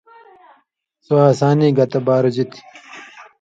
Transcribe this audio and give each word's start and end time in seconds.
سو 1.05 1.13
ہسانی 1.25 1.67
گتہ 1.77 1.99
بارُژیۡ 2.05 2.49
تھی۔ 2.51 2.61